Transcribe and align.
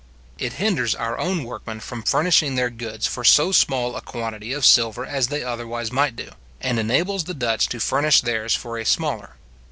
It 0.39 0.53
hinders 0.53 0.95
our 0.95 1.19
own 1.19 1.43
workmen 1.43 1.79
from 1.79 2.01
furnishing 2.01 2.55
their 2.55 2.71
goods 2.71 3.05
for 3.05 3.23
so 3.23 3.51
small 3.51 3.95
a 3.95 4.01
quantity 4.01 4.51
of 4.51 4.65
silver 4.65 5.05
as 5.05 5.27
they 5.27 5.43
otherwise 5.43 5.91
might 5.91 6.15
do, 6.15 6.31
and 6.59 6.79
enables 6.79 7.25
the 7.25 7.35
Dutch 7.35 7.67
to 7.67 7.79
furnish 7.79 8.21
theirs 8.21 8.55
for 8.55 8.79
a 8.79 8.83
smaller. 8.83 9.35